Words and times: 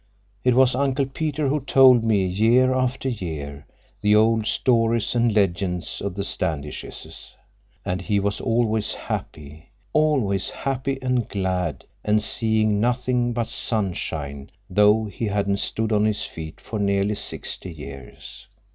It 0.43 0.55
was 0.55 0.73
Uncle 0.73 1.05
Peter 1.05 1.47
who 1.47 1.59
told 1.59 2.03
me, 2.03 2.25
year 2.25 2.73
after 2.73 3.07
year, 3.07 3.67
the 4.01 4.15
old 4.15 4.47
stories 4.47 5.13
and 5.13 5.31
legends 5.31 6.01
of 6.01 6.15
the 6.15 6.23
Standishes. 6.23 7.35
And 7.85 8.01
he 8.01 8.19
was 8.19 8.41
always 8.41 8.95
happy—always 8.95 10.49
happy 10.49 10.97
and 11.03 11.29
glad 11.29 11.85
and 12.03 12.23
seeing 12.23 12.79
nothing 12.79 13.31
but 13.31 13.47
sunshine 13.49 14.49
though 14.67 15.05
he 15.05 15.27
hadn't 15.27 15.57
stood 15.57 15.91
on 15.91 16.05
his 16.05 16.23
feet 16.23 16.59
for 16.59 16.79
nearly 16.79 17.13
sixty 17.13 17.71
years. 17.71 18.47